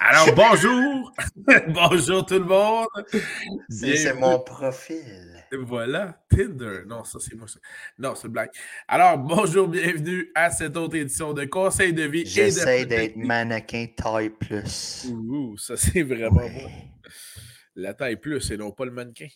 [0.00, 1.12] Alors, bonjour!
[1.68, 2.86] bonjour tout le monde!
[3.68, 5.44] C'est mon profil.
[5.52, 6.80] Voilà, Tinder.
[6.86, 7.46] Non, ça c'est moi.
[7.98, 8.50] Non, c'est blague.
[8.86, 12.24] Alors, bonjour, bienvenue à cette autre édition de Conseil de vie.
[12.24, 15.06] J'essaie d'être mannequin taille plus.
[15.10, 16.70] Ouh, ça c'est vraiment bon.
[17.74, 19.28] La taille plus et non pas le mannequin.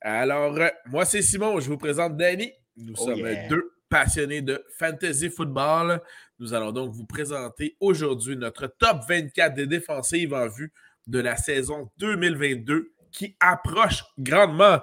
[0.00, 2.50] Alors, euh, moi c'est Simon, je vous présente Danny.
[2.76, 6.00] Nous oh, sommes deux passionnés de fantasy football.
[6.40, 10.72] Nous allons donc vous présenter aujourd'hui notre top 24 des défensives en vue
[11.06, 14.78] de la saison 2022 qui approche grandement.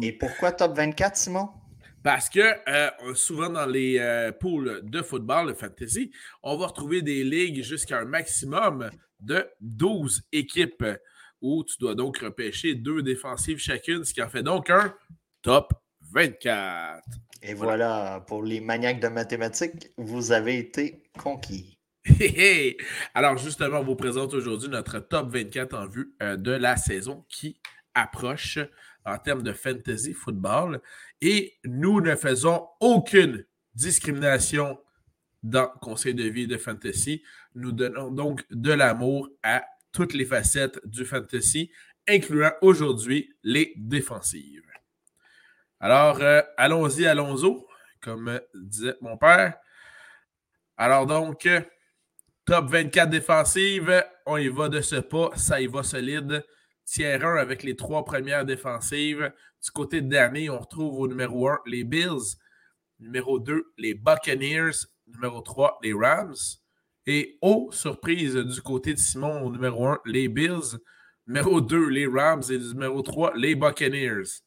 [0.00, 1.48] Et pourquoi top 24, Simon?
[2.04, 6.12] Parce que euh, souvent dans les euh, poules de football, de fantasy,
[6.44, 10.86] on va retrouver des ligues jusqu'à un maximum de 12 équipes
[11.40, 14.94] où tu dois donc repêcher deux défensives chacune, ce qui en fait donc un
[15.42, 15.72] top
[16.12, 17.02] 24.
[17.42, 18.24] Et voilà.
[18.26, 21.78] pour les maniaques de mathématiques, vous avez été conquis.
[23.14, 27.24] Alors, justement, on vous présente aujourd'hui notre top 24 en vue euh, de la saison
[27.28, 27.60] qui
[27.94, 28.58] approche
[29.04, 30.80] en termes de fantasy football.
[31.20, 33.44] Et nous ne faisons aucune
[33.74, 34.78] discrimination
[35.42, 37.22] dans Conseil de vie de fantasy.
[37.54, 41.70] Nous donnons donc de l'amour à toutes les facettes du fantasy,
[42.08, 44.71] incluant aujourd'hui les défensives.
[45.84, 47.60] Alors, euh, allons-y, allons-y,
[48.00, 49.54] comme disait mon père.
[50.76, 51.48] Alors donc,
[52.44, 56.46] top 24 défensives, on y va de ce pas, ça y va solide.
[56.84, 59.32] Tiers 1 avec les trois premières défensives.
[59.60, 62.36] Du côté de dernier, on retrouve au numéro 1 les Bills,
[63.00, 66.36] numéro 2 les Buccaneers, numéro 3 les Rams.
[67.06, 70.78] Et oh, surprise du côté de Simon au numéro 1, les Bills,
[71.26, 74.44] numéro 2 les Rams et numéro 3 les Buccaneers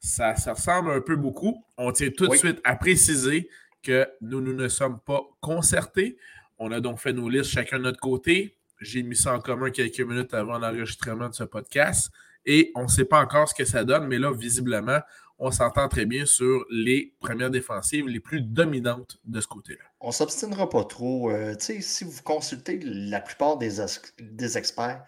[0.00, 1.64] ça, ressemble un peu beaucoup.
[1.76, 3.48] On tient tout de suite à préciser
[3.82, 6.16] que nous, nous ne sommes pas concertés.
[6.58, 8.56] On a donc fait nos listes chacun de notre côté.
[8.80, 12.10] J'ai mis ça en commun quelques minutes avant l'enregistrement de ce podcast
[12.46, 15.00] et on ne sait pas encore ce que ça donne, mais là, visiblement,
[15.38, 19.84] on s'entend très bien sur les premières défensives les plus dominantes de ce côté-là.
[20.00, 21.30] On ne s'obstinera pas trop.
[21.30, 23.76] Euh, si vous consultez la plupart des,
[24.18, 25.04] des experts,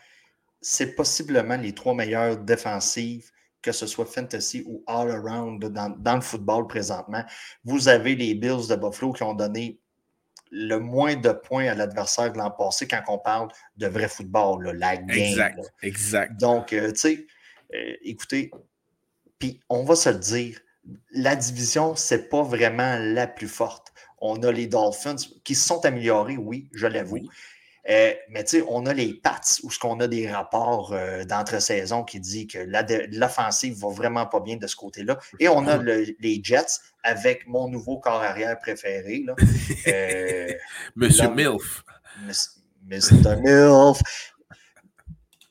[0.60, 3.30] c'est possiblement les trois meilleures défensives
[3.62, 7.24] que ce soit fantasy ou all-around dans, le football présentement.
[7.64, 9.78] Vous avez les Bills de Buffalo qui ont donné
[10.50, 14.76] le moins de points à l'adversaire de l'an passé quand on parle de vrai football,
[14.76, 15.10] la game.
[15.10, 16.40] Exact, exact.
[16.40, 17.26] Donc, euh, tu sais,
[17.74, 18.50] euh, écoutez,
[19.38, 20.60] puis on va se le dire,
[21.12, 23.92] la division, c'est pas vraiment la plus forte.
[24.18, 27.28] On a les Dolphins qui se sont améliorés, oui, je l'avoue.
[27.88, 31.24] Euh, mais tu sais, on a les Pats où ce qu'on a des rapports euh,
[31.24, 32.58] d'entre-saison qui dit que
[33.16, 35.18] l'offensive va vraiment pas bien de ce côté-là.
[35.38, 39.24] Et on a les Jets avec mon nouveau corps arrière préféré.
[39.86, 40.52] Euh,
[40.96, 41.82] Monsieur Milf.
[42.86, 43.36] Mr.
[43.40, 43.98] Milf.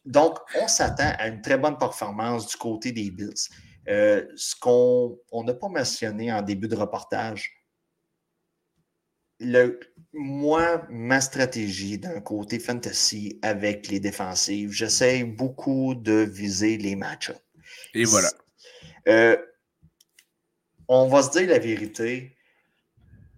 [0.06, 3.50] Donc, on s'attend à une très bonne performance du côté des Bills.
[3.88, 7.59] ce qu'on n'a pas mentionné en début de reportage,
[9.40, 9.80] le,
[10.14, 17.40] moi, ma stratégie d'un côté fantasy avec les défensives, j'essaie beaucoup de viser les match-ups.
[17.94, 18.30] Et voilà.
[19.08, 19.38] Euh,
[20.88, 22.36] on va se dire la vérité.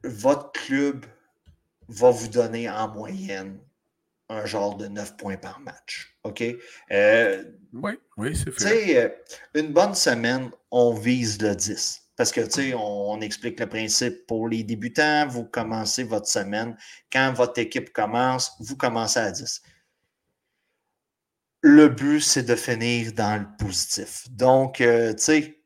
[0.04, 1.06] Votre club
[1.88, 3.60] va vous donner en moyenne
[4.30, 6.18] un genre de 9 points par match.
[6.24, 6.44] OK?
[6.92, 8.52] Euh, oui, oui, c'est fait.
[8.52, 9.10] Tu sais, euh,
[9.56, 12.02] une bonne semaine, on vise le 10.
[12.22, 15.26] Parce que, tu sais, on, explique le principe pour les débutants.
[15.28, 16.78] Vous commencez votre semaine.
[17.12, 19.64] Quand votre équipe commence, vous commencez à 10.
[21.62, 24.30] Le but, c'est de finir dans le positif.
[24.30, 25.64] Donc, euh, tu sais,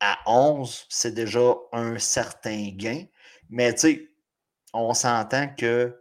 [0.00, 3.04] à 11, c'est déjà un certain gain.
[3.48, 4.08] Mais, tu sais,
[4.74, 5.96] on s'entend que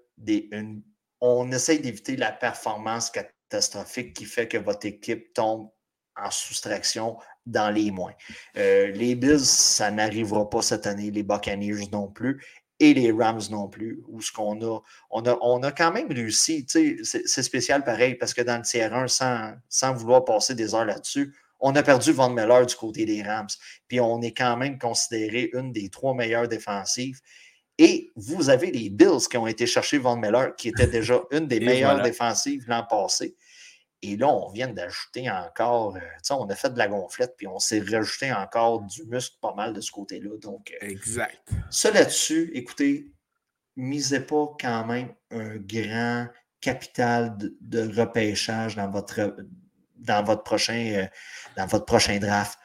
[1.19, 5.69] on essaye d'éviter la performance catastrophique qui fait que votre équipe tombe
[6.15, 8.13] en soustraction dans les moins.
[8.57, 12.43] Euh, les Bills, ça n'arrivera pas cette année, les Buccaneers non plus,
[12.79, 14.79] et les Rams non plus, où ce qu'on a,
[15.11, 18.93] on a, on a quand même réussi, c'est spécial pareil, parce que dans le tiers
[18.93, 23.05] 1, sans, sans vouloir passer des heures là-dessus, on a perdu Von Miller du côté
[23.05, 23.47] des Rams,
[23.87, 27.19] puis on est quand même considéré une des trois meilleures défensives.
[27.77, 31.47] Et vous avez les Bills qui ont été chercher Von Miller, qui était déjà une
[31.47, 33.35] des meilleures défensives l'an passé.
[34.03, 37.59] Et là, on vient d'ajouter encore, euh, on a fait de la gonflette, puis on
[37.59, 40.37] s'est rajouté encore du muscle pas mal de ce côté-là.
[40.41, 41.49] Donc, euh, exact.
[41.69, 43.11] Ça là-dessus, écoutez,
[43.75, 46.27] misez pas quand même un grand
[46.61, 49.35] capital de, repêchage dans votre,
[49.97, 51.05] dans votre prochain, euh,
[51.55, 52.57] dans votre prochain draft.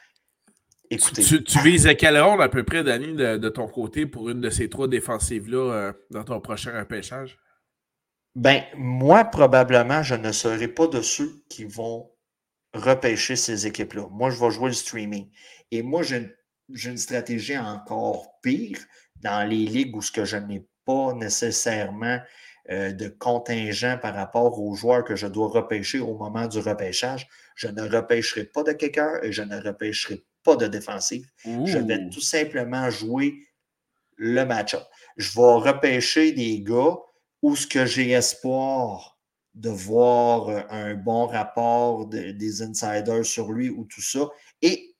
[0.89, 1.21] Écoutez.
[1.21, 4.49] Tu, vises à quelle ronde à peu près, Danny, de, ton côté pour une de
[4.49, 7.37] ces trois défensives-là dans ton prochain repêchage?
[8.35, 12.11] Ben, moi, probablement, je ne serai pas de ceux qui vont
[12.73, 14.07] repêcher ces équipes-là.
[14.11, 15.29] Moi, je vais jouer le streaming.
[15.71, 16.29] Et moi, j'ai
[16.85, 18.79] une, stratégie encore pire
[19.21, 22.19] dans les ligues où ce que je n'ai pas nécessairement
[22.69, 27.27] euh, de contingent par rapport aux joueurs que je dois repêcher au moment du repêchage.
[27.55, 31.25] Je ne repêcherai pas de kicker et je ne repêcherai pas de défensive.
[31.43, 33.35] Je vais tout simplement jouer
[34.15, 34.83] le match-up.
[35.17, 36.97] Je vais repêcher des gars
[37.41, 39.19] où ce que j'ai espoir
[39.53, 44.27] de voir euh, un bon rapport des insiders sur lui ou tout ça.
[44.61, 44.95] Et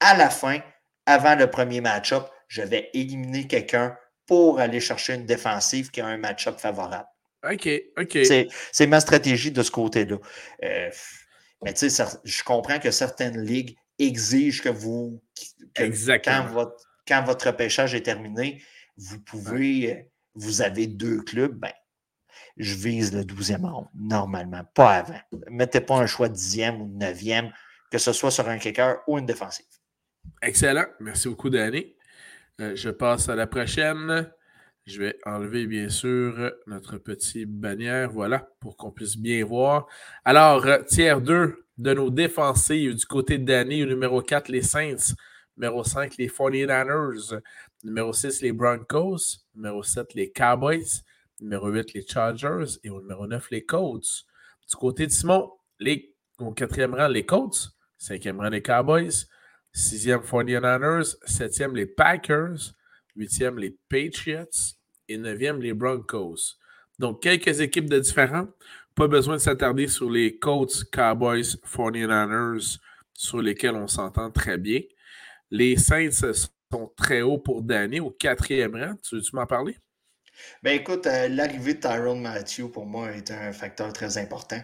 [0.00, 0.60] à la fin,
[1.06, 3.96] avant le premier match-up, je vais éliminer quelqu'un
[4.26, 7.08] pour aller chercher une défensive qui a un match-up favorable.
[7.50, 8.18] OK, OK.
[8.72, 10.16] C'est ma stratégie de ce côté-là.
[10.62, 10.90] Euh,
[11.62, 15.22] mais tu sais, je comprends que certaines ligues exigent que vous,
[15.76, 18.62] quand, votre, quand votre repêchage est terminé,
[18.96, 20.02] vous pouvez, euh,
[20.34, 21.72] vous avez deux clubs, ben,
[22.56, 25.20] je vise le 12e rang, normalement, pas avant.
[25.48, 27.52] Mettez pas un choix de dixième ou de neuvième,
[27.90, 29.66] que ce soit sur un kicker ou une défensive.
[30.42, 30.86] Excellent.
[31.00, 31.94] Merci beaucoup, Danny.
[32.60, 34.30] Euh, je passe à la prochaine.
[34.86, 39.86] Je vais enlever, bien sûr, notre petit bannière, voilà, pour qu'on puisse bien voir.
[40.24, 45.14] Alors, euh, tiers 2 de nos défensives du côté de Danny, numéro 4, les Saints.
[45.56, 47.40] Numéro 5, les 49ers.
[47.84, 49.44] Numéro 6, les Broncos.
[49.54, 51.02] Numéro 7, les Cowboys.
[51.38, 52.78] Numéro 8, les Chargers.
[52.82, 54.24] Et au numéro 9, les Colts.
[54.68, 57.76] Du côté de Simon, les, au quatrième rang, les Colts.
[57.98, 59.26] Cinquième rang, les Cowboys.
[59.70, 61.14] Sixième, 49ers.
[61.26, 62.72] Septième, les Packers.
[63.14, 64.78] Huitième, les Patriots.
[65.06, 66.56] Et neuvième, les Broncos.
[66.98, 68.48] Donc, quelques équipes de différents.
[68.94, 72.78] Pas besoin de s'attarder sur les Colts, Cowboys, 49ers,
[73.12, 74.80] sur lesquels on s'entend très bien.
[75.50, 76.10] Les Saints
[76.74, 78.94] sont très hauts pour Danny, au quatrième rang.
[79.02, 79.76] Tu veux-tu m'en parler?
[80.62, 84.60] Ben écoute, euh, l'arrivée de Tyrone Matthew, pour moi, est un facteur très important.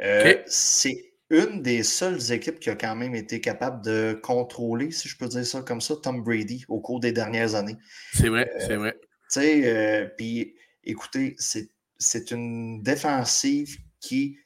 [0.00, 5.08] Euh, c'est une des seules équipes qui a quand même été capable de contrôler, si
[5.08, 7.76] je peux dire ça comme ça, Tom Brady au cours des dernières années.
[8.14, 8.98] C'est vrai, euh, c'est vrai.
[9.30, 10.54] Tu sais, puis
[10.84, 14.38] écoutez, c'est une défensive qui,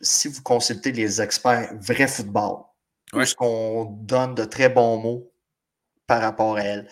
[0.00, 2.64] si vous consultez les experts vrai football,
[3.12, 5.32] ce qu'on donne de très bons mots
[6.06, 6.88] par rapport à elle.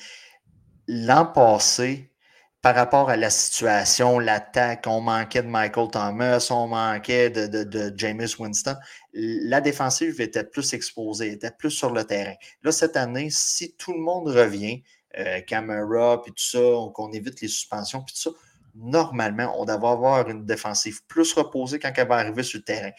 [0.86, 2.10] L'an passé,
[2.64, 7.92] par rapport à la situation, l'attaque, on manquait de Michael Thomas, on manquait de, de,
[7.96, 8.74] James Winston.
[9.12, 12.34] La défensive était plus exposée, était plus sur le terrain.
[12.62, 14.82] Là, cette année, si tout le monde revient,
[15.18, 18.36] euh, Camera, puis tout ça, qu'on évite les suspensions, puis tout ça,
[18.74, 22.92] normalement, on devrait avoir une défensive plus reposée quand elle va arriver sur le terrain.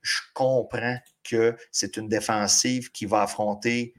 [0.00, 3.92] Je comprends que c'est une défensive qui va affronter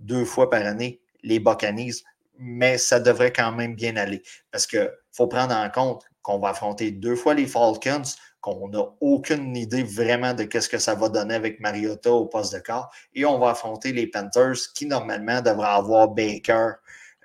[0.00, 2.04] deux fois par année les Buccaneers
[2.38, 4.22] mais ça devrait quand même bien aller.
[4.50, 8.02] Parce qu'il faut prendre en compte qu'on va affronter deux fois les Falcons,
[8.40, 12.54] qu'on n'a aucune idée vraiment de ce que ça va donner avec Mariota au poste
[12.54, 12.90] de corps.
[13.14, 16.72] Et on va affronter les Panthers qui, normalement, devraient avoir Baker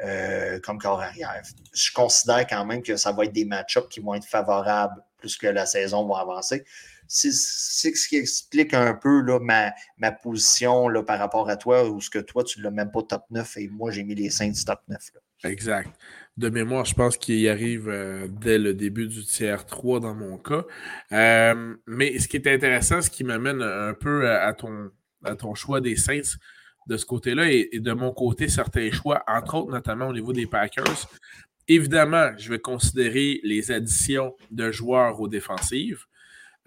[0.02, 1.42] euh, comme corps arrière.
[1.74, 5.36] Je considère quand même que ça va être des match-ups qui vont être favorables plus
[5.36, 6.64] que la saison va avancer
[7.10, 11.90] c'est ce qui explique un peu là, ma, ma position là, par rapport à toi,
[11.90, 14.14] ou ce que toi, tu ne l'as même pas top 9 et moi, j'ai mis
[14.14, 15.00] les Saints top 9.
[15.44, 15.90] Exact.
[16.38, 20.14] De mémoire, je pense qu'il y arrive euh, dès le début du tiers 3 dans
[20.14, 20.64] mon cas.
[21.12, 24.92] Euh, mais ce qui est intéressant, ce qui m'amène un peu à ton,
[25.24, 26.38] à ton choix des Saints
[26.88, 30.32] de ce côté-là et, et, de mon côté, certains choix, entre autres notamment au niveau
[30.32, 31.10] des Packers.
[31.68, 36.06] Évidemment, je vais considérer les additions de joueurs aux défensives.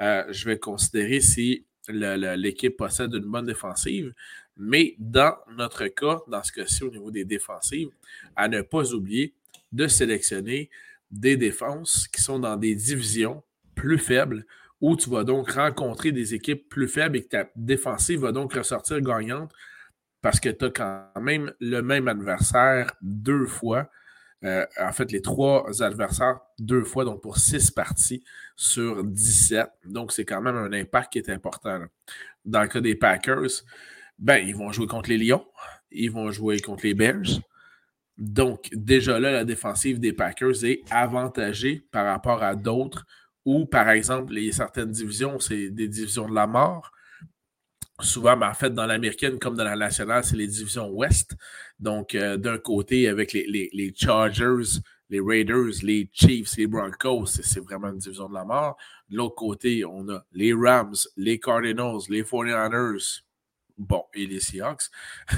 [0.00, 4.12] Euh, je vais considérer si l'équipe possède une bonne défensive.
[4.56, 7.88] Mais dans notre cas, dans ce cas-ci, au niveau des défensives,
[8.36, 9.34] à ne pas oublier
[9.72, 10.70] de sélectionner
[11.10, 13.42] des défenses qui sont dans des divisions
[13.74, 14.46] plus faibles
[14.80, 18.54] où tu vas donc rencontrer des équipes plus faibles et que ta défensive va donc
[18.54, 19.52] ressortir gagnante
[20.20, 23.90] parce que tu as quand même le même adversaire deux fois
[24.44, 28.24] euh, en fait, les trois adversaires deux fois, donc pour six parties
[28.56, 29.68] sur 17.
[29.84, 31.80] Donc, c'est quand même un impact qui est important.
[32.44, 33.62] Dans le cas des Packers,
[34.18, 35.46] ben, ils vont jouer contre les Lions,
[35.90, 37.40] ils vont jouer contre les Bears.
[38.18, 43.06] Donc, déjà là, la défensive des Packers est avantagée par rapport à d'autres
[43.44, 46.92] où, par exemple, les certaines divisions, c'est des divisions de la mort
[48.02, 51.34] souvent, ben, en fait, dans l'américaine comme dans la nationale, c'est les divisions ouest.
[51.78, 54.80] Donc, euh, d'un côté, avec les, Chargers,
[55.10, 58.76] les Raiders, les Chiefs, les Broncos, c'est vraiment une division de la mort.
[59.08, 63.22] De l'autre côté, on a les Rams, les Cardinals, les 49ers,
[63.78, 64.90] Bon, et les Seahawks.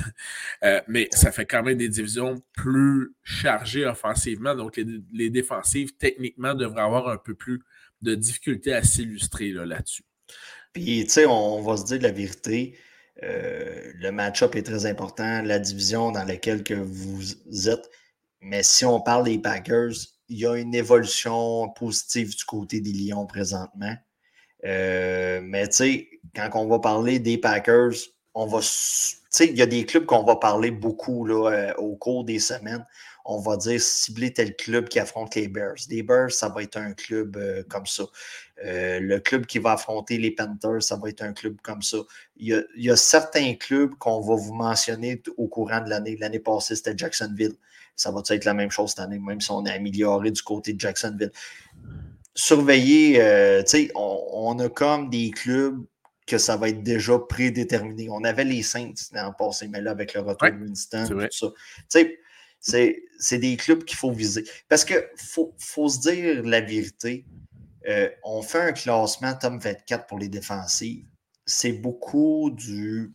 [0.62, 4.54] Euh, mais ça fait quand même des divisions plus chargées offensivement.
[4.54, 4.80] Donc,
[5.12, 7.62] les, défensives, techniquement, devraient avoir un peu plus
[8.00, 10.04] de difficulté à s'illustrer là-dessus.
[10.74, 12.76] Puis, tu sais, on, va se dire la vérité.
[13.22, 17.88] Euh, le match-up est très important, la division dans laquelle que vous êtes.
[18.40, 19.94] Mais si on parle des Packers,
[20.28, 23.94] il y a une évolution positive du côté des Lions présentement.
[24.64, 27.94] Euh, mais tu sais, quand on va parler des Packers,
[28.34, 28.60] on va.
[29.40, 32.86] Il y a des clubs qu'on va parler beaucoup euh, au cours des semaines.
[33.24, 35.76] On va dire cibler tel club qui affronte les Bears.
[35.88, 38.04] Les Bears, ça va être un club euh, comme ça.
[38.62, 41.98] le club qui va affronter les Panthers, ça va être un club comme ça.
[42.36, 46.16] Il y a, certains clubs qu'on va vous mentionner au courant de l'année.
[46.20, 47.54] L'année passée, c'était Jacksonville.
[47.96, 50.72] Ça va être la même chose cette année, même si on est amélioré du côté
[50.72, 51.30] de Jacksonville?
[52.34, 53.62] Surveiller, euh,
[53.94, 55.84] on, a comme des clubs
[56.26, 58.08] que ça va être déjà prédéterminé.
[58.10, 61.46] On avait les Saints l'an passé, mais là, avec le retour de Winston, tout ça.
[61.90, 62.18] Tu
[62.58, 64.44] sais, c'est des clubs qu'il faut viser.
[64.68, 67.26] Parce qu'il faut, faut, se dire la vérité.
[67.86, 71.04] Euh, on fait un classement top 24 pour les défensives.
[71.44, 73.12] C'est beaucoup du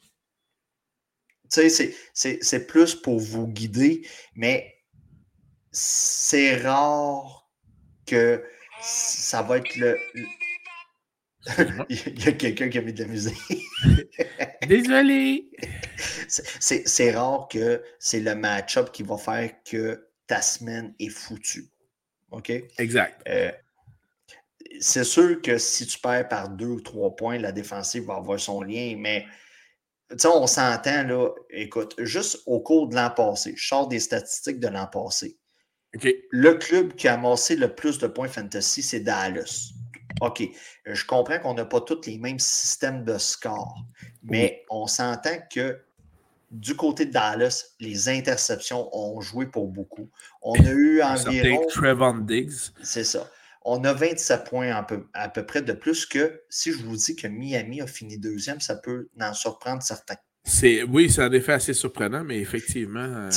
[1.52, 4.76] tu sais, c'est plus pour vous guider, mais
[5.72, 7.50] c'est rare
[8.06, 8.44] que
[8.82, 9.98] ça va être le.
[11.90, 13.38] Il y a quelqu'un qui a mis de la musique.
[14.68, 15.50] Désolé.
[16.28, 21.70] C'est rare que c'est le match-up qui va faire que ta semaine est foutue.
[22.32, 22.52] OK?
[22.78, 23.22] Exact.
[23.28, 23.52] Euh,
[24.80, 28.40] c'est sûr que si tu perds par deux ou trois points, la défensive va avoir
[28.40, 29.26] son lien, mais
[30.26, 34.68] on s'entend, là, écoute, juste au cours de l'an passé, je sors des statistiques de
[34.68, 35.38] l'an passé.
[36.32, 39.72] Le club qui a amassé le plus de points fantasy, c'est Dallas.
[40.22, 40.44] OK.
[40.86, 43.78] Je comprends qu'on n'a pas tous les mêmes systèmes de score,
[44.24, 45.80] mais on s'entend que
[46.52, 50.10] du côté de Dallas, les interceptions ont joué pour beaucoup.
[50.42, 51.66] On a eu environ.
[51.70, 52.72] Trevor Diggs.
[52.82, 53.30] C'est ça
[53.64, 56.96] on a 27 points à peu, à peu près de plus que si je vous
[56.96, 60.16] dis que Miami a fini deuxième, ça peut en surprendre certains.
[60.90, 63.00] oui, c'est en effet assez surprenant, mais effectivement.
[63.00, 63.32] Euh,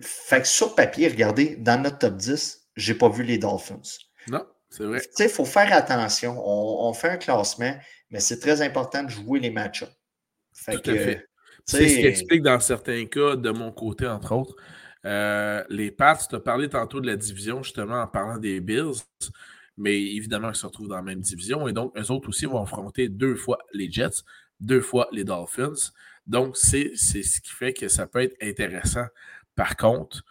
[0.00, 3.80] fait que sur papier, regardez, dans notre top 10, j'ai pas vu les Dolphins.
[4.28, 4.44] Non,
[4.76, 5.00] c'est vrai.
[5.18, 6.36] Il faut faire attention.
[6.44, 7.74] On, fait un classement,
[8.10, 9.84] mais c'est très important de jouer les matchs.
[9.84, 11.26] Tout à fait.
[11.64, 14.54] C'est ce qui explique dans certains cas, de mon côté, entre autres,
[15.04, 19.02] euh, les Pats, tu as parlé tantôt de la division, justement, en parlant des Bills,
[19.76, 21.66] mais évidemment, ils se retrouvent dans la même division.
[21.68, 24.22] Et donc, eux autres aussi vont affronter deux fois les Jets,
[24.60, 25.92] deux fois les Dolphins.
[26.26, 29.06] Donc, c'est ce qui fait que ça peut être intéressant.
[29.54, 30.22] Par contre,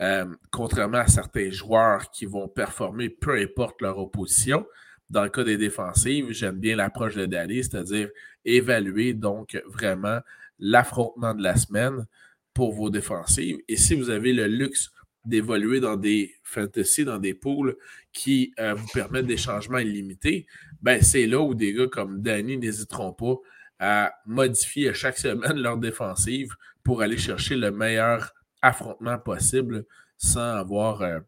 [0.00, 4.66] euh, contrairement à certains joueurs qui vont performer peu importe leur opposition,
[5.10, 8.08] dans le cas des défensives, j'aime bien l'approche de Danny, c'est-à-dire
[8.44, 10.20] évaluer donc vraiment
[10.58, 12.06] l'affrontement de la semaine
[12.54, 13.58] pour vos défensives.
[13.68, 14.90] Et si vous avez le luxe
[15.24, 17.76] d'évoluer dans des fantasy, dans des pools
[18.12, 20.46] qui euh, vous permettent des changements illimités,
[20.80, 23.36] ben c'est là où des gars comme Danny n'hésiteront pas
[23.78, 28.32] à modifier chaque semaine leur défensive pour aller chercher le meilleur
[28.62, 29.84] affrontement possible
[30.16, 31.20] sans avoir, euh,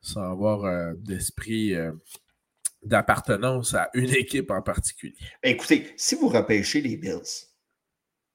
[0.00, 1.74] sans avoir euh, d'esprit
[2.82, 5.16] d'appartenance à une équipe en particulier.
[5.42, 7.48] Ben, écoutez, si vous repêchez les Bills,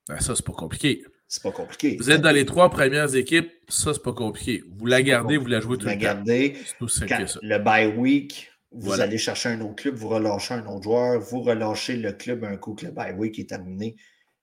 [0.08, 1.06] ben, ça, c'est pas compliqué.
[1.28, 1.96] C'est pas compliqué.
[1.98, 4.64] Vous êtes dans les trois premières équipes, ça, c'est pas compliqué.
[4.78, 5.98] Vous la gardez, vous la jouez tout le temps.
[5.98, 11.20] Gardez, Le bye week, vous allez chercher un autre club, vous relâchez un autre joueur,
[11.22, 13.96] vous relâchez le club un coup que le bye week est terminé,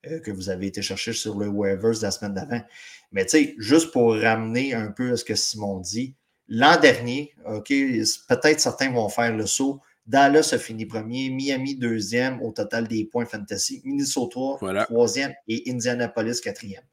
[0.07, 2.63] euh, que vous avez été chercher sur le waivers la semaine d'avant.
[3.13, 6.15] Mais tu sais, juste pour ramener un peu à ce que Simon dit,
[6.49, 9.81] l'an dernier, OK, peut-être certains vont faire le saut.
[10.07, 16.41] Dallas a fini premier, Miami deuxième au total des points fantasy, Minnesota troisième et Indianapolis
[16.41, 16.85] quatrième.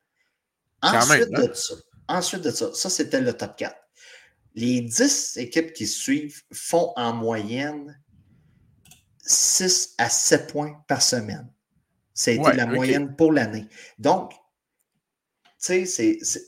[0.81, 1.48] Ensuite, hein?
[1.48, 1.74] de ça,
[2.10, 3.75] ensuite de ça, ça c'était le top 4.
[4.55, 8.00] Les 10 équipes qui suivent font en moyenne
[9.25, 11.50] 6 à 7 points par semaine.
[12.13, 13.65] Ça a été la moyenne pour l'année.
[14.00, 14.34] Donc,
[15.65, 16.41] tu sais, c'est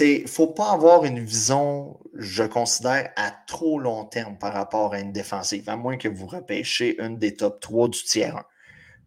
[0.00, 4.94] il ne faut pas avoir une vision, je considère, à trop long terme par rapport
[4.94, 8.44] à une défensive, à moins que vous repêchiez une des top 3 du tiers 1.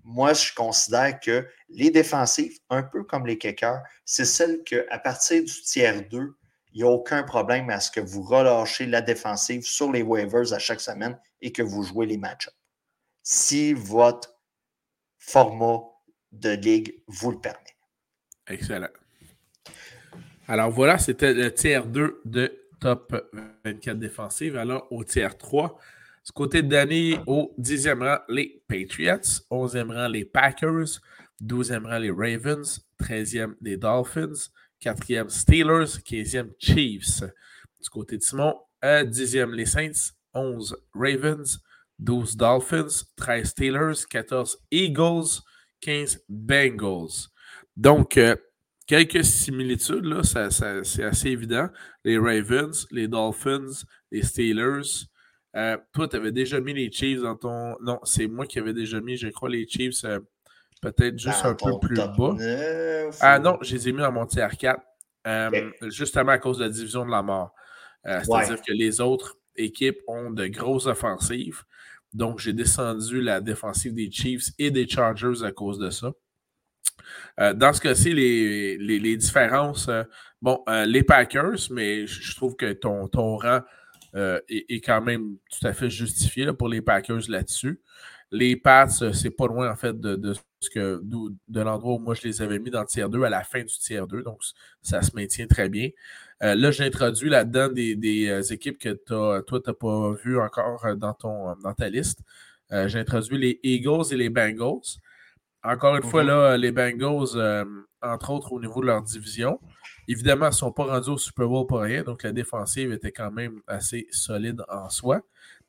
[0.03, 5.43] Moi, je considère que les défensives, un peu comme les kickers, c'est celle qu'à partir
[5.43, 6.37] du tiers 2,
[6.73, 10.53] il n'y a aucun problème à ce que vous relâchez la défensive sur les waivers
[10.53, 12.49] à chaque semaine et que vous jouez les matchs.
[13.23, 14.37] Si votre
[15.17, 15.79] format
[16.31, 17.74] de ligue vous le permet.
[18.47, 18.89] Excellent.
[20.47, 23.15] Alors voilà, c'était le tiers 2 de top
[23.63, 24.57] 24 défensive.
[24.57, 25.79] Alors au tiers 3,
[26.25, 29.41] du côté de Danny, au 10e rang, les Patriots.
[29.49, 31.01] 11e rang, les Packers.
[31.41, 32.81] 12e rang, les Ravens.
[33.01, 34.49] 13e, les Dolphins.
[34.81, 35.99] 4e, Steelers.
[36.03, 37.23] 15e, Chiefs.
[37.81, 40.13] Du côté de Simon, 10e, les Saints.
[40.33, 41.59] 11, Ravens.
[41.99, 45.43] 12 Dolphins, 13 Steelers, 14 Eagles,
[45.81, 47.29] 15 Bengals.
[47.75, 48.35] Donc, euh,
[48.87, 51.69] quelques similitudes, là, c'est assez évident.
[52.03, 55.07] Les Ravens, les Dolphins, les Steelers.
[55.55, 57.75] Euh, toi, tu avais déjà mis les Chiefs dans ton.
[57.81, 60.19] Non, c'est moi qui avais déjà mis, je crois, les Chiefs euh,
[60.81, 62.13] peut-être juste un peu plus bas.
[63.21, 64.81] Ah non, je les ai mis dans mon tiers 4,
[65.89, 67.53] justement à cause de la division de la mort.
[68.03, 71.63] C'est-à-dire que les autres équipes ont de grosses offensives.
[72.13, 76.13] Donc, j'ai descendu la défensive des Chiefs et des Chargers à cause de ça.
[77.39, 80.03] Euh, dans ce cas-ci, les, différences, euh,
[80.41, 83.61] bon, euh, les Packers, mais je trouve que ton, rang
[84.47, 87.81] est, quand même tout à fait justifié pour les Packers là-dessus.
[88.31, 92.23] Les Pats, c'est pas loin en fait de, ce que, de l'endroit où moi je
[92.23, 94.41] les avais mis dans le tiers 2 à la fin du tiers 2, donc
[94.81, 95.89] ça se maintient très bien.
[96.41, 101.55] Là, j'ai introduit là-dedans des, équipes que toi, tu n'as pas vues encore dans, ton,
[101.61, 102.21] dans ta liste.
[102.71, 104.99] j'ai introduit les Eagles et les Bengals.
[105.65, 106.27] Encore une fois, mhm.
[106.29, 107.65] là, les Bengals,
[108.01, 109.59] entre autres au niveau de leur division,
[110.07, 113.31] évidemment, ne sont pas rendus au Super Bowl pour rien, donc la défensive était quand
[113.31, 115.21] même assez solide en soi.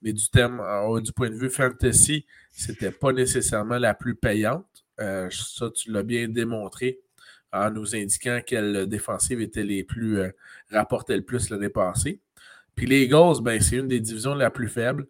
[0.02, 0.60] Mais du thème,
[1.02, 4.66] du point de vue fantasy, c'était pas nécessairement la plus payante.
[4.98, 7.00] ça, tu l'as bien démontré
[7.52, 10.30] en nous indiquant quelle défensive était les plus euh,
[10.70, 12.20] rapportait le plus l'année passée.
[12.74, 15.06] Puis les Eagles, ben, c'est une des divisions la plus faibles.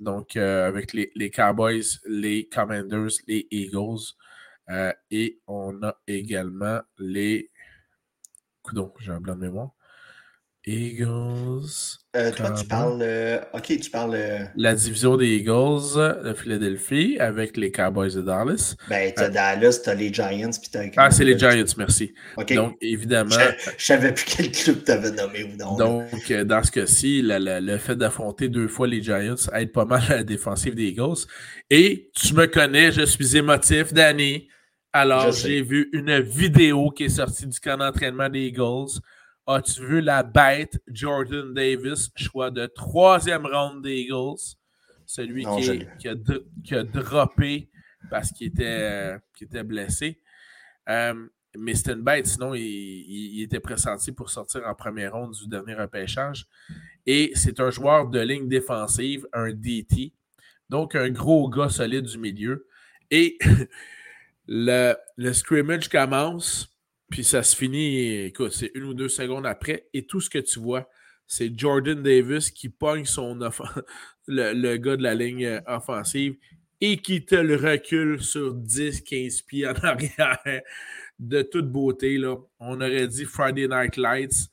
[0.00, 4.14] Donc, euh, avec les, Cowboys, les Commanders, les Eagles.
[4.70, 7.50] Euh, et on a également les.
[8.62, 9.70] Coudon, j'ai un blanc de mémoire.
[10.68, 11.98] Eagles.
[12.16, 13.00] Euh, toi, tu parles.
[13.02, 14.14] Euh, ok, tu parles.
[14.14, 18.74] Euh, La division des Eagles de Philadelphie avec les Cowboys de Dallas.
[18.88, 20.84] Ben, t'as Dallas, t'as les Giants, puis t'as.
[20.96, 22.14] Ah, c'est les Giants, merci.
[22.54, 23.30] Donc, évidemment.
[23.30, 25.76] Je, je savais plus quel club t'avais nommé ou non.
[25.76, 30.16] Donc, dans ce cas-ci, le fait d'affronter deux fois les Giants aide pas mal à
[30.16, 31.26] la défensive des Eagles.
[31.70, 34.48] Et tu me connais, je suis émotif, Danny.
[34.92, 38.98] Alors, j'ai vu une vidéo qui est sortie du camp d'entraînement des Eagles
[39.50, 44.58] As-tu vu la bête Jordan Davis, choix de troisième round des Eagles?
[45.06, 45.46] Celui
[45.98, 47.70] qui, a, droppé
[48.10, 50.20] parce qu'il était, était blessé.
[50.90, 51.14] Euh,
[51.56, 55.72] mais c'était une bête, sinon il, était pressenti pour sortir en première ronde du dernier
[55.72, 56.46] repêchage.
[57.06, 60.12] Et c'est un joueur de ligne défensive, un DT.
[60.68, 62.66] Donc un gros gars solide du milieu.
[63.10, 63.38] Et
[64.46, 66.68] le, le scrimmage commence.
[67.10, 70.38] Puis ça se finit, écoute, c'est une ou deux secondes après, et tout ce que
[70.38, 70.88] tu vois,
[71.26, 73.38] c'est Jordan Davis qui pogne son
[74.26, 76.36] le, le, gars de la ligne euh, offensive
[76.80, 80.62] et qui te le recule sur 10-15 pieds en arrière
[81.18, 82.18] de toute beauté.
[82.18, 82.36] Là.
[82.60, 84.48] On aurait dit Friday Night Lights.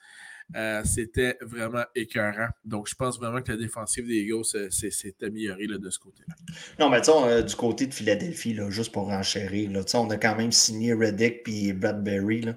[0.56, 2.50] Euh, c'était vraiment écœurant.
[2.64, 6.36] Donc, je pense vraiment que la défensive des Eagles s'est améliorée de ce côté-là.
[6.80, 10.18] Non, mais tu euh, du côté de Philadelphie, là, juste pour renchérir, là, on a
[10.18, 12.42] quand même signé Reddick puis Bradbury.
[12.42, 12.56] Là.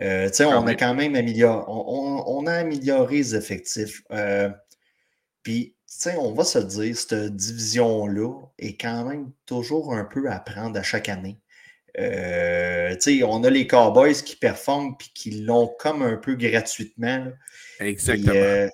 [0.00, 4.02] Euh, on a quand même amélioré, on, a amélioré les effectifs.
[5.42, 5.74] puis,
[6.18, 10.82] on va se dire, cette division-là est quand même toujours un peu à prendre à
[10.82, 11.38] chaque année.
[11.98, 17.26] Euh, on a les Cowboys qui performent puis qui l'ont comme un peu gratuitement.
[17.80, 18.68] Exactement.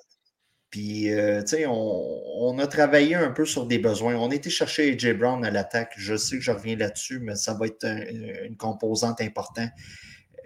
[0.71, 4.15] Puis, euh, euh, on, a travaillé un peu sur des besoins.
[4.15, 5.93] On a été chercher AJ Brown à l'attaque.
[5.97, 7.85] Je sais que je reviens là-dessus, mais ça va être
[8.45, 9.71] une composante importante.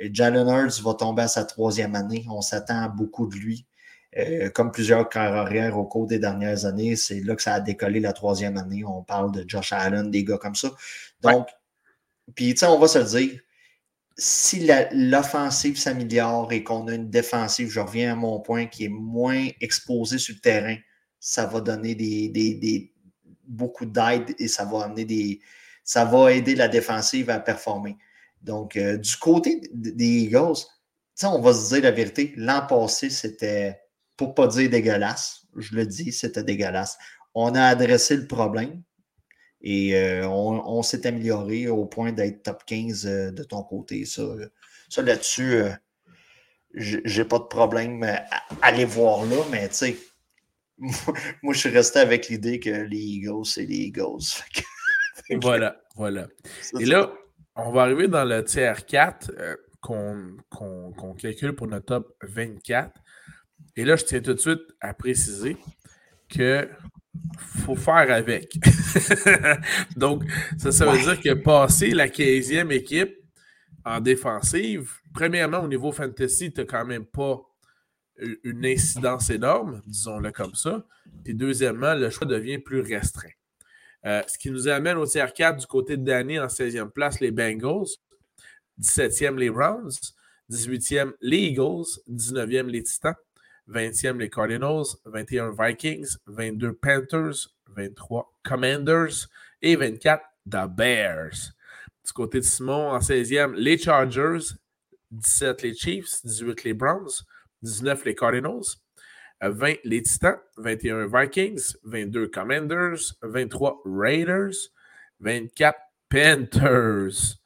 [0.00, 2.24] Jalen Hurts va tomber à sa troisième année.
[2.30, 3.66] On s'attend à beaucoup de lui.
[4.54, 8.14] comme plusieurs carrières au cours des dernières années, c'est là que ça a décollé la
[8.14, 8.82] troisième année.
[8.84, 10.70] On parle de Josh Allen, des gars comme ça.
[11.20, 11.48] Donc,
[12.34, 13.40] puis, tu sais, on va se dire,
[14.16, 18.88] si l'offensive s'améliore et qu'on a une défensive, je reviens à mon point, qui est
[18.88, 20.76] moins exposée sur le terrain,
[21.18, 22.92] ça va donner des,
[23.46, 25.40] beaucoup d'aide et ça va amener des.
[25.84, 27.98] Ça va aider la défensive à performer.
[28.40, 30.64] Donc, euh, du côté des Eagles,
[31.22, 33.80] on va se dire la vérité, l'an passé, c'était,
[34.16, 36.96] pour pas dire dégueulasse, je le dis, c'était dégueulasse.
[37.34, 38.82] On a adressé le problème,
[39.66, 44.04] et euh, on, s'est amélioré au point d'être top 15 euh, de ton côté.
[44.04, 44.22] Ça,
[44.90, 45.70] ça là-dessus, euh,
[46.74, 48.26] j'ai pas de problème à
[48.60, 49.96] aller voir là, mais tu sais,
[51.42, 54.20] moi, je suis resté avec l'idée que les Eagles, c'est les Eagles.
[55.40, 56.26] voilà, voilà.
[56.78, 57.10] Et là,
[57.56, 59.32] on va arriver dans le tiers 4
[59.80, 62.92] qu'on calcule pour notre top 24.
[63.76, 65.56] Et là, je tiens tout de suite à préciser
[66.28, 66.68] que
[67.38, 68.56] faut faire avec.
[69.96, 70.24] Donc,
[70.58, 73.16] ça, ça veut dire que passer la 15e équipe
[73.84, 77.40] en défensive, premièrement, au niveau fantasy, tu n'as quand même pas
[78.44, 80.84] une incidence énorme, disons-le comme ça.
[81.24, 83.28] Puis deuxièmement, le choix devient plus restreint.
[84.06, 87.20] Euh, ce qui nous amène au tiers 4 du côté de Danny en 16e place,
[87.20, 87.96] les Bengals.
[88.80, 89.92] 17e, les Browns.
[90.50, 92.00] 18e, les Eagles.
[92.10, 93.14] 19e, les Titans.
[93.68, 94.96] 20e, les Cardinals.
[95.06, 96.18] 21, Vikings.
[96.26, 97.54] 22, Panthers.
[97.74, 99.28] 23, Commanders.
[99.62, 101.52] Et 24, The Bears.
[102.04, 104.54] Du côté de Simon, en 16e, les Chargers.
[105.10, 106.24] 17, les Chiefs.
[106.24, 107.24] 18, les Browns.
[107.62, 108.76] 19, les Cardinals.
[109.50, 114.70] 20 les Titans, 21 Vikings, 22 Commanders, 23 Raiders,
[115.20, 117.38] 24 Panthers.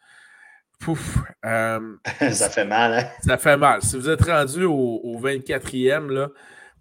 [0.79, 1.19] Pouf.
[1.45, 1.97] Euh,
[2.33, 3.09] ça fait mal, hein?
[3.25, 3.83] Ça fait mal.
[3.83, 6.29] Si vous êtes rendu au, 24e, là,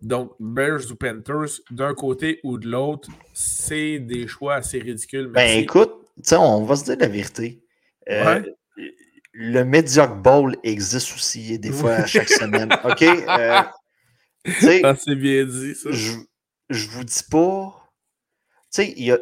[0.02, 5.28] donc Bears ou Panthers, d'un côté ou de l'autre, c'est des choix assez ridicules.
[5.28, 5.94] Ben écoute,
[6.32, 7.64] on va se dire la vérité.
[8.10, 8.44] Euh,
[9.34, 12.72] le Mediocre Bowl existe aussi des fois chaque semaine.
[12.84, 13.02] OK?
[13.04, 13.62] Euh,
[14.84, 15.90] ah, c'est bien dit, ça.
[15.92, 16.14] Je,
[16.70, 17.90] je vous dis pas.
[18.74, 19.18] Tu sais, il,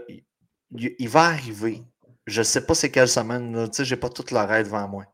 [0.72, 1.84] il, va arriver.
[2.26, 5.06] Je sais pas c'est quelle semaine, tu sais, j'ai pas toute l'oreille devant moi.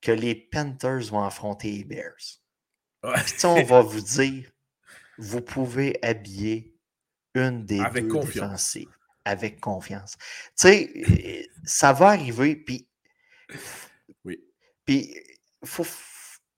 [0.00, 2.40] Que les Panthers vont affronter les Bears.
[3.02, 4.50] Puis, on va vous dire,
[5.18, 6.76] vous pouvez habiller
[7.34, 8.90] une des deux défensives
[9.24, 10.16] avec confiance.
[10.58, 12.88] Tu sais, ça va arriver, puis.
[14.24, 14.42] Oui.
[14.84, 15.14] Puis,
[15.64, 15.86] faut,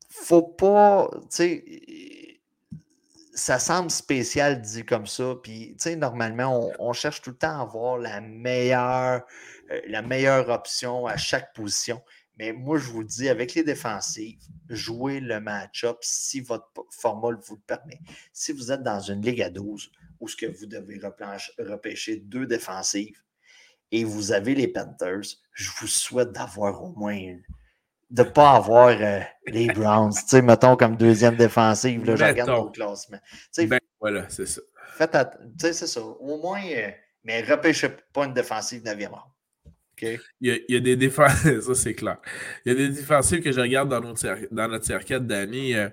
[0.08, 1.10] faut pas.
[1.22, 2.17] Tu sais
[3.38, 5.34] ça semble spécial dit comme ça.
[5.42, 9.24] Puis, tu sais, normalement, on, cherche tout le temps à avoir la meilleure,
[9.70, 12.02] euh, la meilleure option à chaque position.
[12.38, 17.54] Mais moi, je vous dis, avec les défensives, jouez le match-up si votre format vous
[17.54, 18.00] le permet.
[18.32, 21.00] Si vous êtes dans une ligue à 12 où ce que vous devez
[21.58, 23.22] repêcher deux défensives
[23.92, 27.42] et vous avez les Panthers, je vous souhaite d'avoir au moins une,
[28.10, 32.24] de ne pas avoir euh, les Browns, tu sais, mettons comme deuxième défensive, là, je
[32.24, 33.18] regarde au classement.
[33.58, 34.60] Ben, voilà, c'est ça.
[34.96, 36.00] Faites tu sais, c'est ça.
[36.00, 36.90] Au moins, euh,
[37.24, 39.34] mais repêchez pas une défensive 9e rang.
[40.00, 42.18] Il, y a, des défensives, ça c'est clair.
[42.64, 45.88] Il y a des défensives que je regarde dans notre, dans notre circuit d'année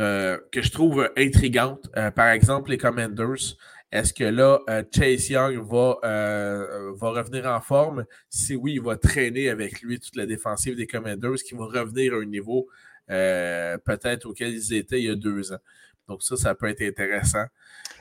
[0.00, 1.88] euh, que je trouve intrigantes.
[2.14, 3.56] par exemple, les Commanders.
[3.94, 8.04] Est-ce que là, euh, Chase Young va, euh, va revenir en forme?
[8.28, 12.12] Si oui, il va traîner avec lui toute la défensive des Commanders qui vont revenir
[12.14, 12.68] à un niveau
[13.12, 15.60] euh, peut-être auquel ils étaient il y a deux ans.
[16.08, 17.44] Donc ça, ça peut être intéressant.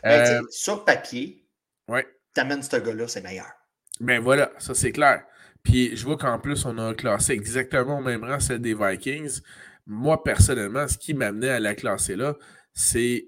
[0.01, 1.45] Ben, sur papier,
[1.87, 2.07] ouais.
[2.33, 3.51] t'amènes ce gars-là, c'est meilleur.
[3.99, 5.23] Ben voilà, ça c'est clair.
[5.61, 9.41] Puis je vois qu'en plus, on a classé exactement au même rang celle des Vikings.
[9.85, 12.35] Moi, personnellement, ce qui m'amenait à la classer là,
[12.73, 13.27] c'est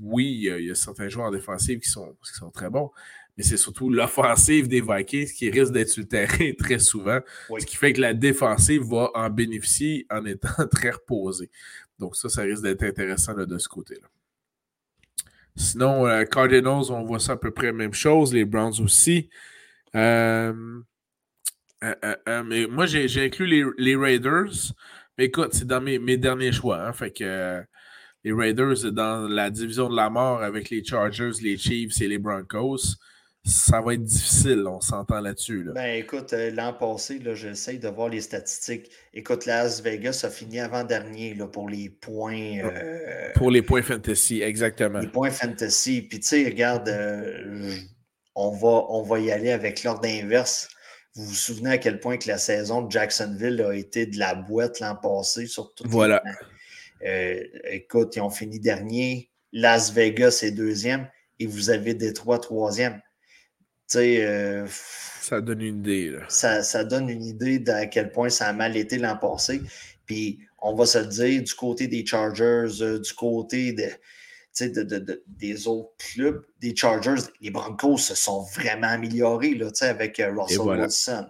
[0.00, 2.90] oui, il y, a, certains joueurs défensifs qui sont, qui sont très bons,
[3.36, 7.20] mais c'est surtout l'offensive des Vikings qui risque d'être sur le terrain très souvent,
[7.58, 11.50] ce qui fait que la défensive va en bénéficier en étant très reposée.
[11.98, 14.08] Donc ça, ça risque d'être intéressant de ce côté-là.
[15.56, 19.30] Sinon, euh, Cardinals, on voit ça à peu près la même chose, les Browns aussi.
[19.94, 20.82] Euh,
[21.82, 24.74] euh, mais moi, j'ai inclus les, Raiders.
[25.16, 26.86] Mais écoute, c'est dans mes, derniers choix.
[26.86, 27.62] Hein, fait que
[28.26, 32.18] les Raiders dans la division de la mort avec les Chargers, les Chiefs et les
[32.18, 32.96] Broncos,
[33.44, 35.68] ça va être difficile, on s'entend là-dessus.
[35.72, 38.90] Ben écoute, euh, l'an passé, j'essaye de voir les statistiques.
[39.14, 42.58] Écoute, Las Vegas a fini avant-dernier pour les points.
[42.64, 44.98] Euh, pour les points fantasy, exactement.
[44.98, 46.02] Les points fantasy.
[46.02, 47.76] Puis tu sais, regarde, euh,
[48.34, 50.68] on, va, on va y aller avec l'ordre inverse.
[51.14, 54.34] Vous vous souvenez à quel point que la saison de Jacksonville a été de la
[54.34, 55.84] boîte l'an passé, surtout.
[55.86, 56.24] Voilà.
[57.04, 59.30] Euh, écoute, ils ont fini dernier.
[59.52, 62.94] Las Vegas est deuxième et vous avez Détroit troisième.
[63.88, 64.24] Tu sais.
[64.24, 66.16] Euh, ça donne une idée.
[66.28, 69.60] Ça, donne une idée d'à quel point ça a mal été l'an passé.
[70.06, 75.66] Puis on va se le dire, du côté des Chargers, euh, du côté de, des
[75.68, 81.26] autres clubs, des Chargers, les Broncos se sont vraiment améliorés là, avec Russell Wilson.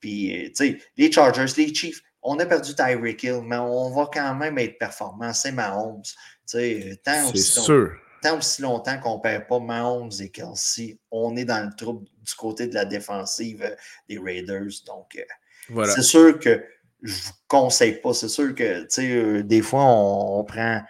[0.00, 0.52] Puis,
[0.96, 4.78] les Chargers, les Chiefs, on a perdu Tyreek Hill, mais on va quand même être
[4.78, 5.32] performant.
[5.32, 6.02] C'est Mahomes.
[6.50, 7.92] Tant aussi, sûr.
[8.22, 12.06] tant aussi longtemps qu'on ne perd pas Mahomes et Kelsey, on est dans le trouble
[12.06, 13.76] du côté de la défensive
[14.08, 14.72] des Raiders.
[14.86, 16.64] Donc, euh, c'est sûr que
[17.02, 18.14] je ne vous conseille pas.
[18.14, 20.82] C'est sûr que euh, des fois, on, prend,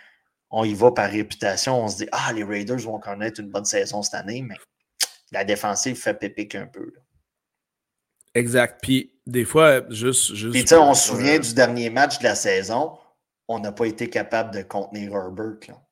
[0.51, 1.85] on y va par réputation.
[1.85, 4.57] On se dit Ah, les Raiders vont connaître une bonne saison cette année, mais
[5.33, 6.93] la défensive fait pépique un peu.
[8.35, 8.81] Exact.
[8.83, 10.35] Puis des fois, juste.
[10.35, 12.99] juste Puis tu sais, on se souvient du dernier match de la saison,
[13.49, 15.59] on n'a pas été capable de contenir Herbert.
[15.69, 15.83] Là.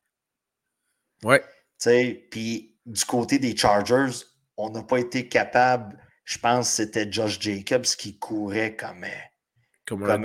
[1.24, 1.40] Ouais.
[1.40, 1.46] Tu
[1.78, 4.24] sais, puis du côté des Chargers,
[4.56, 5.96] on n'a pas été capable.
[6.24, 9.04] Je pense que c'était Josh Jacobs qui courait comme,
[9.86, 10.22] comme, un,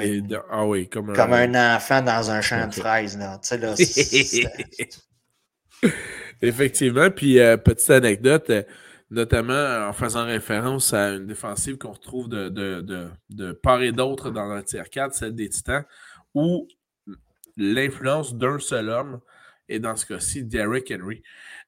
[0.52, 1.76] ah oui, comme, comme un...
[1.76, 3.18] enfant dans un champ de fraises.
[3.18, 3.40] Là.
[3.42, 3.74] Tu sais, là,
[6.42, 7.10] Effectivement.
[7.10, 8.64] Puis, euh, petite anecdote, euh,
[9.10, 14.32] notamment en faisant référence à une défensive qu'on retrouve de, de, de, part et d'autre
[14.32, 15.86] dans le tier 4, celle des Titans,
[16.34, 16.68] où
[17.56, 19.20] l'influence d'un seul homme,
[19.70, 21.24] et dans ce cas-ci, Derrick Henry.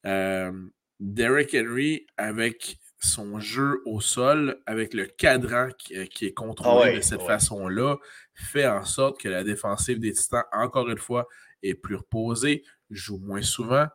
[0.05, 0.51] Euh,
[0.99, 6.95] Derrick Henry, avec son jeu au sol, avec le cadran qui, euh, est contrôlé ah
[6.97, 7.97] de cette façon-là,
[8.33, 11.27] fait en sorte que la défensive des Titans, encore une fois,
[11.63, 13.87] est plus reposée, joue moins souvent,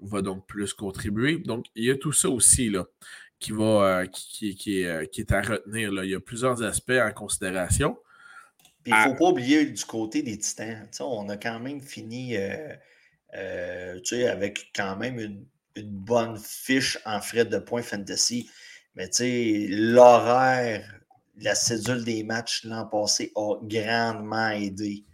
[0.00, 1.38] va donc plus contribuer.
[1.38, 2.86] Donc, il y a tout ça aussi là,
[3.38, 5.92] qui, va, euh, qui, qui, est, euh, qui, est, à retenir.
[5.92, 6.04] Là.
[6.04, 7.98] Il y a plusieurs aspects en considération.
[8.86, 10.88] Il ne faut pas oublier du côté des Titans.
[11.00, 12.36] on a quand même fini
[13.32, 15.44] avec quand même une,
[15.76, 18.48] une bonne fiche en frais de points fantasy.
[18.94, 19.10] Mais
[19.68, 21.00] l'horaire,
[21.38, 25.04] la cédule des matchs l'an passé a grandement aidé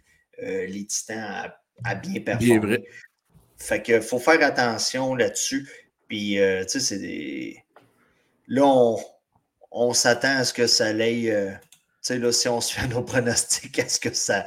[0.41, 1.51] euh, les Titans
[1.83, 2.83] à, bien performer.
[3.57, 5.69] Fait que faut faire attention là-dessus.
[6.07, 7.63] Puis, euh, tu sais, c'est des.
[8.47, 8.63] Là,
[9.71, 11.31] on, s'attend à ce que ça aille.
[11.31, 11.57] Euh, tu
[12.01, 14.45] sais, là, si on se fait nos pronostics, est-ce que ça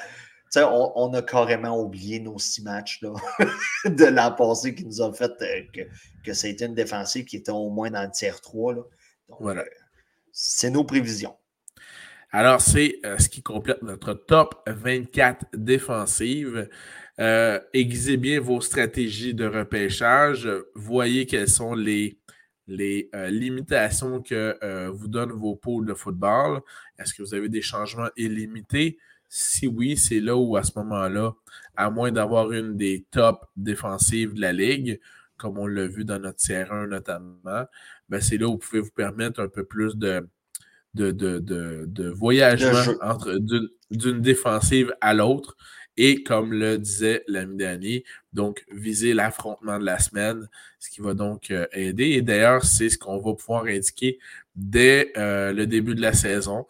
[0.65, 3.01] on, a carrément oublié nos six matchs
[3.85, 5.81] de l'an passé qui nous ont fait euh, que,
[6.25, 8.75] que c'était une défensive qui était au moins dans le tiers 3.
[9.41, 9.63] voilà.
[9.63, 9.65] Euh,
[10.33, 11.35] c'est nos prévisions.
[12.31, 16.69] Alors, c'est ce qui complète notre top 24 défensive.
[17.19, 20.49] Aiguisez bien vos stratégies de repêchage.
[20.75, 22.19] Voyez quelles sont les,
[22.67, 26.61] les limitations que vous donnent vos pôles de football.
[26.99, 28.99] Est-ce que vous avez des changements illimités?
[29.29, 31.35] Si oui, c'est là où, à ce moment-là,
[31.77, 35.01] à moins d'avoir une des top défensives de la Ligue,
[35.37, 37.65] comme on l'a vu dans notre CR1 notamment,
[38.09, 40.27] ben c'est là où vous pouvez vous permettre un peu plus de,
[40.95, 41.39] de, de,
[41.87, 43.39] de, voyagement entre
[43.91, 45.57] d'une défensive à l'autre.
[45.97, 51.15] Et comme le disait l'ami dernier, donc viser l'affrontement de la semaine, ce qui va
[51.15, 52.11] donc euh, aider.
[52.11, 54.19] Et d'ailleurs, c'est ce qu'on va pouvoir indiquer
[54.55, 56.67] dès euh, le début de la saison.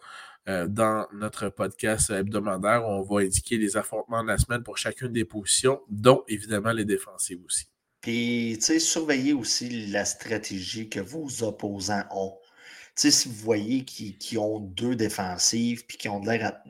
[0.49, 2.85] Euh, dans notre podcast hebdomadaire.
[2.87, 6.85] On va indiquer les affrontements de la semaine pour chacune des positions, dont évidemment les
[6.85, 7.65] défensives aussi.
[7.99, 12.37] Puis, tu sais, surveillez aussi la stratégie que vos opposants ont.
[12.95, 16.63] Tu sais, si vous voyez qu'ils ont deux défensives puis qu'ils ont l'air à,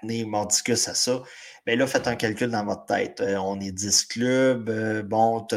[0.00, 1.22] tenir mordicus à ça,
[1.66, 3.20] bien là, faites un calcul dans votre tête.
[3.20, 5.56] Euh, on est 10 clubs, euh, bon, tu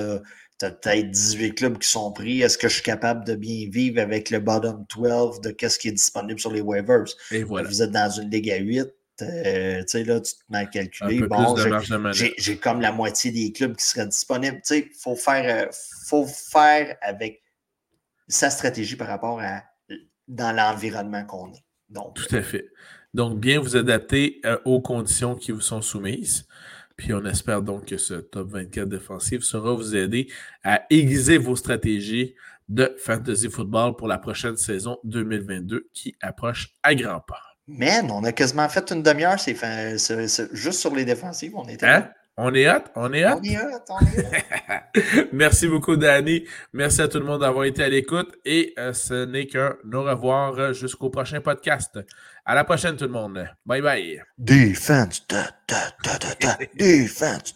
[0.65, 2.41] as peut-être 18 clubs qui sont pris.
[2.41, 5.89] Est-ce que je suis capable de bien vivre avec le bottom 12 de qu'est-ce qui
[5.89, 7.05] est disponible sur les waivers?
[7.31, 7.67] Et voilà.
[7.67, 8.87] Vous êtes dans une ligue à 8.
[9.21, 11.21] Euh, tu sais, là, tu te mets à calculer.
[11.21, 11.55] bon,
[12.13, 14.57] j'ai comme la moitié des clubs qui seraient disponibles.
[14.57, 15.69] Tu sais, il faut faire,
[16.07, 17.41] faut faire avec
[18.27, 19.63] sa stratégie par rapport à
[20.27, 21.63] dans l'environnement qu'on est.
[21.89, 22.65] Donc, Tout à fait.
[23.15, 26.45] Donc, bien vous adapter euh, aux conditions qui vous sont soumises.
[26.97, 30.27] Puis on espère donc que ce top 24 défensif sera vous aider
[30.65, 32.35] à aiguiser vos stratégies
[32.67, 37.41] de fantasy football pour la prochaine saison 2022 qui approche à grands pas.
[37.69, 39.55] Man, on a quasiment fait une demi-heure, c'est
[40.51, 42.09] juste sur les défensives, on était hein?
[42.37, 43.37] On est hot, on est hot?
[43.39, 46.43] On est hot, on est Merci beaucoup, Danny.
[46.73, 50.03] Merci à tout le monde d'avoir été à l'écoute et euh, ce n'est qu'un au
[50.03, 51.97] revoir jusqu'au prochain podcast.
[52.47, 53.49] À la prochaine, tout le monde.
[53.65, 54.21] Bye bye.
[54.37, 55.25] Defense.
[56.75, 57.53] Defense.